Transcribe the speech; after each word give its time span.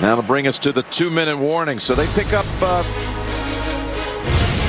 That'll 0.00 0.24
bring 0.24 0.46
us 0.46 0.58
to 0.60 0.72
the 0.72 0.82
two-minute 0.84 1.36
warning. 1.36 1.78
So 1.78 1.94
they 1.94 2.06
pick 2.08 2.32
up 2.32 2.46
uh, 2.60 2.82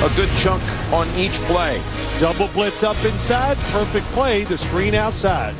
a 0.04 0.16
good 0.16 0.30
chunk 0.36 0.62
on 0.92 1.08
each 1.16 1.40
play. 1.42 1.82
Double 2.20 2.48
blitz 2.48 2.82
up 2.82 3.02
inside. 3.04 3.56
Perfect 3.72 4.06
play. 4.08 4.44
The 4.44 4.58
screen 4.58 4.94
outside. 4.94 5.54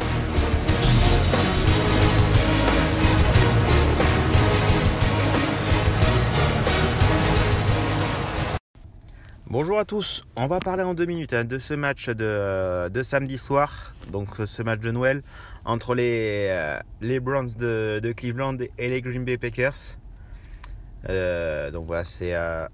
Bonjour 9.55 9.79
à 9.79 9.85
tous, 9.85 10.25
on 10.35 10.49
va 10.49 10.59
parler 10.59 10.83
en 10.83 10.95
deux 10.95 11.05
minutes 11.05 11.33
hein, 11.33 11.45
de 11.45 11.59
ce 11.59 11.75
match 11.75 12.09
de, 12.09 12.89
de, 12.89 13.03
samedi 13.05 13.39
soir, 13.39 13.95
donc 14.11 14.31
ce 14.45 14.63
match 14.65 14.81
de 14.81 14.91
Noël 14.91 15.23
entre 15.65 15.95
les, 15.95 16.49
euh, 16.51 17.21
Browns 17.21 17.51
de, 17.57 18.13
Cleveland 18.17 18.57
et 18.79 18.89
les 18.89 19.01
Green 19.01 19.25
Bay 19.25 19.39
Packers. 19.39 19.77
Euh, 21.09 21.71
donc 21.71 21.87
voilà, 21.87 22.03
c'est 22.03 22.35
euh, 22.35 22.67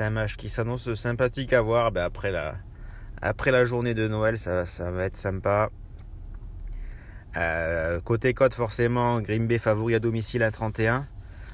un 0.00 0.10
match 0.10 0.36
qui 0.36 0.50
s'annonce 0.50 0.92
sympathique 0.92 1.54
à 1.54 1.62
voir 1.62 1.90
ben 1.90 2.04
après, 2.04 2.30
la, 2.30 3.64
journée 3.64 3.94
de 3.94 4.06
Noël, 4.06 4.36
ça, 4.36 4.66
va 4.90 5.04
être 5.06 5.16
sympa. 5.16 5.70
Euh, 7.38 7.98
côté 8.02 8.34
cote 8.34 8.52
forcément, 8.52 9.22
Green 9.22 9.46
Bay 9.46 9.56
favori 9.56 9.94
à 9.94 10.00
domicile 10.00 10.42
à 10.42 10.50
31. 10.50 11.06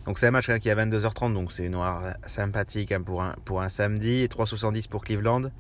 Donc 0.07 0.19
c'est 0.19 0.29
un 0.29 0.31
match 0.31 0.49
hein, 0.49 0.59
qui 0.61 0.69
est 0.69 0.73
à 0.73 0.77
22h30, 0.77 1.35
donc 1.35 1.51
c'est 1.51 1.65
une 1.65 1.75
heure 1.75 2.01
sympathique 2.27 2.93
hein, 2.93 3.03
pour, 3.03 3.23
un, 3.23 3.35
pour 3.45 3.61
un 3.61 3.69
samedi, 3.69 4.23
et 4.23 4.29
3,70 4.29 4.89
pour 4.89 5.05
Cleveland. 5.05 5.51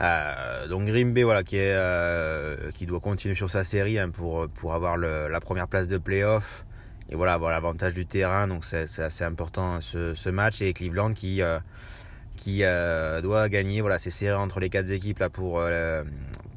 Euh, 0.00 0.66
donc 0.68 0.84
Green 0.84 1.14
Bay 1.14 1.22
voilà, 1.22 1.42
qui, 1.44 1.56
euh, 1.58 2.70
qui 2.72 2.84
doit 2.84 3.00
continuer 3.00 3.34
sur 3.34 3.48
sa 3.48 3.64
série 3.64 3.98
hein, 3.98 4.10
pour, 4.10 4.48
pour 4.48 4.74
avoir 4.74 4.98
la 4.98 5.40
première 5.40 5.68
place 5.68 5.88
de 5.88 5.98
playoff 5.98 6.66
et 7.10 7.14
voilà, 7.14 7.34
avoir 7.34 7.52
l'avantage 7.52 7.94
du 7.94 8.06
terrain, 8.06 8.48
donc 8.48 8.64
c'est 8.64 8.98
assez 8.98 9.24
important 9.24 9.80
ce, 9.80 10.14
ce, 10.14 10.28
match. 10.30 10.60
Et 10.62 10.72
Cleveland 10.72 11.12
qui, 11.12 11.42
euh, 11.42 11.58
qui 12.36 12.62
doit 13.22 13.48
gagner, 13.48 13.80
voilà, 13.80 13.98
c'est 13.98 14.10
serré 14.10 14.36
entre 14.36 14.60
les 14.60 14.68
quatre 14.68 14.90
équipes 14.90 15.20
là, 15.20 15.30
pour, 15.30 15.62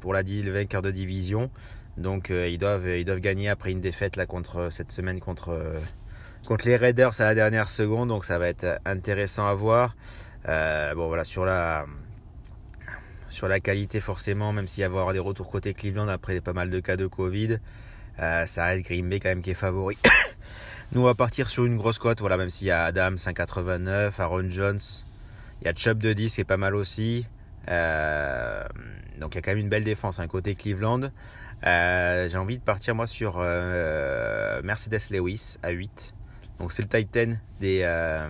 pour 0.00 0.12
la, 0.12 0.22
le 0.22 0.50
vainqueur 0.50 0.82
de 0.82 0.90
division. 0.90 1.50
Donc 1.96 2.30
ils, 2.30 2.58
doivent, 2.58 2.88
ils 2.88 3.04
doivent 3.04 3.20
gagner 3.20 3.48
après 3.48 3.72
une 3.72 3.80
défaite 3.80 4.16
là, 4.16 4.26
contre, 4.26 4.68
cette 4.70 4.90
semaine 4.90 5.20
contre 5.20 5.58
contre 6.46 6.66
les 6.66 6.76
Raiders 6.76 7.20
à 7.20 7.24
la 7.24 7.34
dernière 7.34 7.68
seconde, 7.68 8.08
donc 8.08 8.24
ça 8.24 8.38
va 8.38 8.48
être 8.48 8.80
intéressant 8.84 9.46
à 9.46 9.54
voir. 9.54 9.96
Euh, 10.48 10.94
bon 10.94 11.08
voilà 11.08 11.24
sur 11.24 11.44
la 11.44 11.84
qualité 13.60 14.00
forcément, 14.00 14.52
même 14.52 14.66
s'il 14.66 14.80
y 14.80 14.84
avoir 14.84 15.12
des 15.12 15.18
retours 15.18 15.50
côté 15.50 15.74
Cleveland 15.74 16.08
après 16.08 16.40
pas 16.40 16.52
mal 16.52 16.70
de 16.70 16.80
cas 16.80 16.96
de 16.96 17.06
Covid, 17.06 17.58
euh, 18.20 18.46
ça 18.46 18.64
reste 18.64 18.84
Green 18.84 19.08
quand 19.10 19.28
même 19.28 19.42
qui 19.42 19.50
est 19.50 19.54
favori. 19.54 19.98
Nous 20.92 21.02
on 21.02 21.04
va 21.04 21.14
partir 21.14 21.50
sur 21.50 21.66
une 21.66 21.76
grosse 21.76 21.98
cote, 21.98 22.20
voilà 22.20 22.36
même 22.36 22.50
s'il 22.50 22.68
y 22.68 22.70
a 22.70 22.84
Adam 22.84 23.10
5,89, 23.10 24.12
Aaron 24.18 24.48
Jones, 24.48 24.80
il 25.60 25.66
y 25.66 25.68
a 25.68 25.74
Chubb 25.74 25.98
de 25.98 26.12
10 26.12 26.34
qui 26.34 26.40
est 26.40 26.44
pas 26.44 26.56
mal 26.56 26.74
aussi. 26.74 27.26
Euh, 27.68 28.64
donc 29.18 29.34
il 29.34 29.36
y 29.36 29.38
a 29.38 29.42
quand 29.42 29.50
même 29.50 29.58
une 29.58 29.68
belle 29.68 29.84
défense, 29.84 30.20
hein, 30.20 30.26
côté 30.26 30.54
Cleveland. 30.54 31.10
Euh, 31.66 32.28
J'ai 32.28 32.38
envie 32.38 32.58
de 32.58 32.62
partir 32.62 32.94
moi 32.94 33.06
sur 33.06 33.36
euh, 33.38 34.62
Mercedes 34.62 35.10
Lewis 35.10 35.56
à 35.62 35.70
8. 35.70 36.14
Donc 36.58 36.72
c'est 36.72 36.82
le 36.82 36.88
Titan 36.88 37.36
des, 37.60 37.82
euh, 37.82 38.28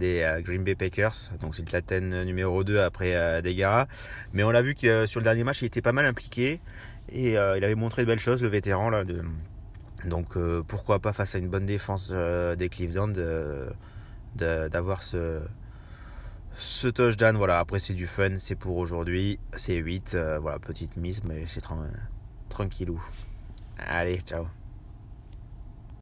euh, 0.00 0.40
Green 0.40 0.62
Bay 0.62 0.74
Packers. 0.74 1.14
Donc 1.40 1.54
c'est 1.54 1.70
le 1.70 1.80
Titan 1.80 2.24
numéro 2.24 2.62
2 2.62 2.80
après 2.80 3.14
euh, 3.14 3.42
Degara. 3.42 3.88
Mais 4.32 4.44
on 4.44 4.50
l'a 4.50 4.62
vu 4.62 4.74
que 4.74 5.06
sur 5.06 5.20
le 5.20 5.24
dernier 5.24 5.44
match, 5.44 5.62
il 5.62 5.66
était 5.66 5.82
pas 5.82 5.92
mal 5.92 6.06
impliqué. 6.06 6.60
Et 7.10 7.32
il 7.32 7.36
avait 7.38 7.74
montré 7.74 8.02
de 8.02 8.06
belles 8.06 8.18
choses, 8.20 8.42
le 8.42 8.48
vétéran. 8.48 8.90
là. 8.90 9.02
Donc 10.04 10.36
pourquoi 10.66 10.98
pas 10.98 11.14
face 11.14 11.34
à 11.34 11.38
une 11.38 11.48
bonne 11.48 11.64
défense 11.64 12.12
des 12.12 12.68
Cleveland 12.68 13.14
d'avoir 14.36 15.02
ce, 15.02 15.40
ce 16.54 16.86
touchdown. 16.88 17.38
Voilà, 17.38 17.60
après 17.60 17.78
c'est 17.78 17.94
du 17.94 18.06
fun, 18.06 18.38
c'est 18.38 18.56
pour 18.56 18.76
aujourd'hui. 18.76 19.40
C'est 19.56 19.76
8. 19.76 20.18
voilà, 20.38 20.58
petite 20.58 20.98
mise, 20.98 21.24
mais 21.24 21.46
c'est 21.46 21.64
tranquillou. 22.50 23.02
Allez, 23.78 24.18
ciao. 24.20 24.48